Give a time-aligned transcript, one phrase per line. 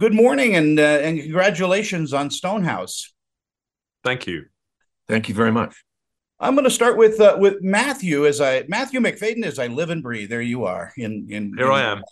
[0.00, 3.12] good morning and uh, and congratulations on Stonehouse.
[4.02, 4.46] Thank you.
[5.06, 5.84] Thank you very much.
[6.40, 9.90] I'm going to start with uh, with Matthew as I Matthew Macfadyen as I live
[9.90, 10.30] and breathe.
[10.30, 10.92] There you are.
[10.96, 12.02] In in here in, I am.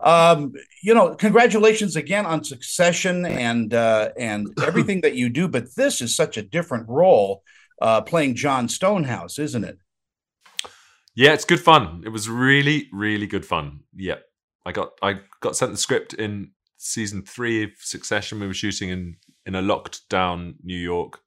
[0.00, 0.52] Um,
[0.82, 5.48] you know, congratulations again on Succession and uh, and everything that you do.
[5.48, 7.42] But this is such a different role,
[7.82, 9.78] uh, playing John Stonehouse, isn't it?
[11.16, 12.02] Yeah, it's good fun.
[12.04, 13.80] It was really, really good fun.
[13.96, 14.18] Yeah,
[14.64, 18.40] I got I got sent the script in season three of Succession.
[18.40, 21.20] We were shooting in in a locked down New York,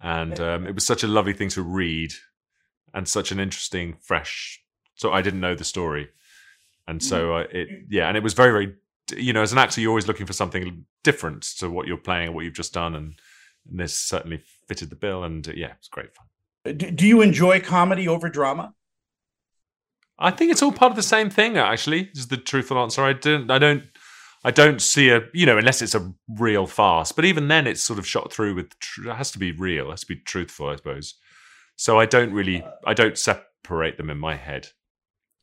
[0.00, 2.12] and um, it was such a lovely thing to read,
[2.94, 4.62] and such an interesting, fresh.
[4.94, 6.10] So I didn't know the story,
[6.86, 8.76] and so uh, it yeah, and it was very very.
[9.16, 12.28] You know, as an actor, you're always looking for something different to what you're playing
[12.28, 13.14] and what you've just done, and,
[13.68, 15.24] and this certainly fitted the bill.
[15.24, 16.76] And uh, yeah, it's great fun.
[16.76, 18.74] Do, do you enjoy comedy over drama?
[20.18, 21.58] I think it's all part of the same thing.
[21.58, 23.02] Actually, is the truthful answer.
[23.02, 23.50] I don't.
[23.50, 23.82] I don't.
[24.44, 27.12] I don't see a you know unless it's a real farce.
[27.12, 28.78] But even then, it's sort of shot through with.
[28.78, 29.88] Tr- it has to be real.
[29.88, 31.14] It has to be truthful, I suppose.
[31.76, 32.64] So I don't really.
[32.84, 34.68] I don't separate them in my head.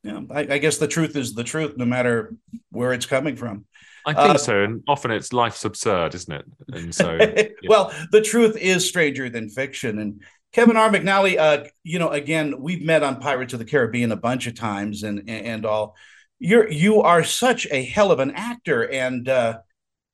[0.02, 2.34] Yeah, I, I guess the truth is the truth, no matter
[2.70, 3.66] where it's coming from.
[4.06, 6.44] I think uh, so, and often it's life's absurd, isn't it?
[6.72, 7.48] And so, yeah.
[7.68, 10.90] well, the truth is stranger than fiction, and Kevin R.
[10.90, 14.54] McNally, uh, you know, again, we've met on Pirates of the Caribbean a bunch of
[14.54, 15.96] times and and all.
[16.40, 19.58] You're you are such a hell of an actor, and uh,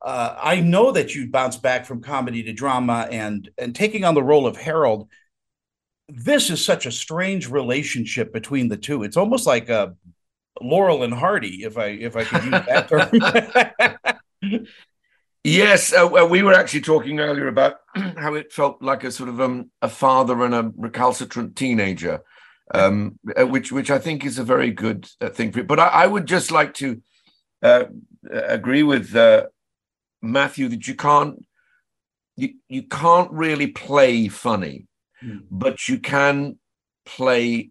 [0.03, 4.15] uh, I know that you bounced back from comedy to drama and and taking on
[4.15, 5.09] the role of Harold.
[6.09, 9.03] This is such a strange relationship between the two.
[9.05, 9.91] It's almost like a uh,
[10.61, 12.89] Laurel and Hardy, if I if I could use that
[14.43, 14.67] term.
[15.49, 19.41] Yes, uh, we were actually talking earlier about how it felt like a sort of
[19.41, 22.23] um, a father and a recalcitrant teenager,
[22.75, 25.69] um, uh, which which I think is a very good uh, thing for it.
[25.69, 27.01] But I, I, would just like to
[27.63, 27.85] uh,
[28.31, 29.47] agree with uh,
[30.23, 31.45] Matthew that you can't
[32.37, 34.87] you you can't really play funny,
[35.23, 35.43] mm.
[35.51, 36.59] but you can
[37.05, 37.71] play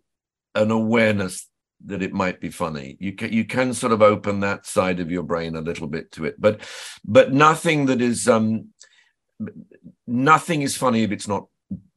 [0.56, 1.50] an awareness
[1.86, 2.98] that it might be funny.
[3.00, 6.12] You can you can sort of open that side of your brain a little bit
[6.14, 6.62] to it, but
[7.04, 8.70] but nothing that is um
[10.08, 11.48] nothing is funny if it's not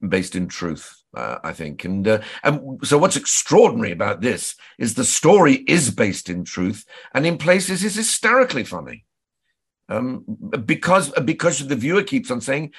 [0.07, 0.95] based in truth.
[1.19, 5.91] Uh, I think, and uh, and so what's extraordinary about this is the story is
[5.91, 9.05] based in truth, and in places is hysterically funny,
[9.89, 10.25] um,
[10.65, 12.73] because because the viewer keeps on saying,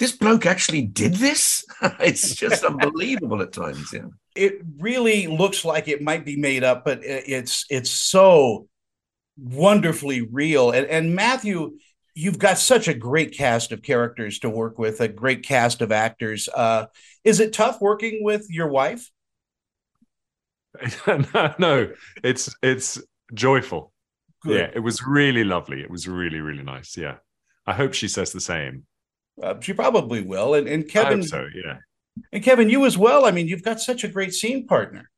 [0.00, 1.64] "This bloke actually did this."
[2.00, 3.92] it's just unbelievable at times.
[3.92, 8.68] Yeah it really looks like it might be made up, but it's it's so
[9.38, 10.70] wonderfully real.
[10.70, 11.78] And, and Matthew,
[12.16, 15.92] you've got such a great cast of characters to work with, a great cast of
[15.92, 16.48] actors.
[16.52, 16.86] Uh,
[17.22, 19.10] is it tough working with your wife?
[21.58, 21.92] no,
[22.24, 23.00] it's it's
[23.32, 23.92] joyful.
[24.42, 24.58] Good.
[24.58, 25.80] Yeah, it was really lovely.
[25.80, 26.96] It was really really nice.
[26.96, 27.16] Yeah,
[27.66, 28.84] I hope she says the same.
[29.42, 30.54] Uh, she probably will.
[30.54, 31.78] And and Kevin, so yeah.
[32.32, 33.24] And Kevin, you as well.
[33.24, 35.10] I mean, you've got such a great scene partner.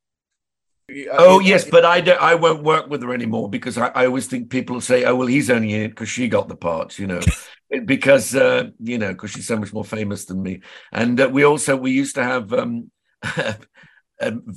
[1.11, 4.27] Oh yes, but I don't, I won't work with her anymore because I, I always
[4.27, 7.07] think people say, "Oh well, he's only in it because she got the part," you
[7.07, 7.21] know,
[7.85, 10.61] because uh, you know because she's so much more famous than me.
[10.91, 12.91] And uh, we also we used to have um,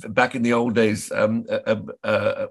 [0.09, 2.47] back in the old days um, uh,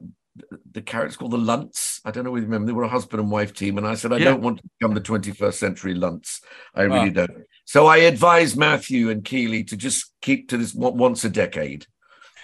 [0.73, 2.01] the characters called the Lunts.
[2.05, 2.67] I don't know whether you remember.
[2.67, 4.27] They were a husband and wife team, and I said, "I yeah.
[4.27, 6.41] don't want to become the 21st century Lunts.
[6.75, 7.31] I really don't."
[7.65, 11.87] So I advise Matthew and Keeley to just keep to this once a decade.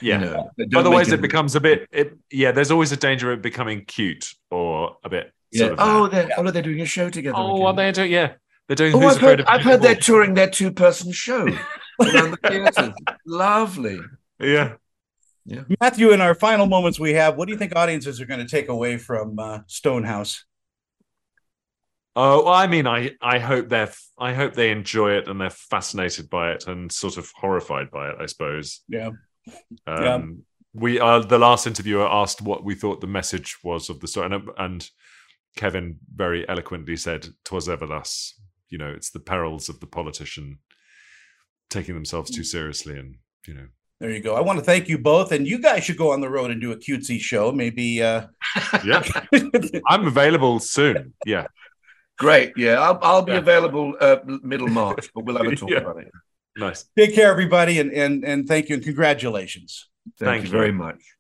[0.01, 0.47] Yeah.
[0.57, 1.89] You know, Otherwise, it, it becomes a bit.
[1.93, 5.33] It, yeah, there's always a danger of becoming cute or a bit.
[5.51, 5.59] Yeah.
[5.59, 7.37] Sort of oh, they're, oh, they're doing a show together.
[7.37, 7.67] Oh, again.
[7.67, 8.13] are they doing?
[8.13, 8.33] Yeah,
[8.67, 8.95] they're doing.
[8.95, 11.47] Oh, I've heard, I've heard they're touring their two-person show
[12.01, 12.95] around the theaters.
[13.27, 14.01] Lovely.
[14.41, 14.75] Yeah.
[15.45, 15.63] Yeah.
[15.81, 18.47] Matthew, in our final moments we have, what do you think audiences are going to
[18.47, 20.45] take away from uh, Stonehouse?
[22.15, 25.51] Oh, well, I mean, I I hope they're I hope they enjoy it and they're
[25.51, 28.17] fascinated by it and sort of horrified by it.
[28.21, 28.81] I suppose.
[28.89, 29.11] Yeah.
[29.87, 30.21] Um, yeah.
[30.75, 34.27] We uh, the last interviewer asked what we thought the message was of the story,
[34.33, 34.89] and, and
[35.57, 38.35] Kevin very eloquently said, "Twas ever thus."
[38.69, 40.59] You know, it's the perils of the politician
[41.71, 43.17] taking themselves too seriously, and
[43.47, 43.67] you know.
[44.01, 44.37] There you go.
[44.37, 46.61] I want to thank you both, and you guys should go on the road and
[46.61, 47.51] do a cutesy show.
[47.51, 48.01] Maybe.
[48.01, 48.27] uh
[48.85, 49.03] Yeah,
[49.89, 51.15] I'm available soon.
[51.27, 51.49] Yeah.
[52.19, 52.53] Great.
[52.57, 53.39] Yeah, I'll, I'll be yeah.
[53.39, 55.79] available uh, middle March, but we'll have a talk yeah.
[55.79, 56.11] about it.
[56.59, 56.85] Nice.
[56.97, 59.89] Take care, everybody, and and and thank you and congratulations.
[60.19, 61.15] Thank, thank you very much.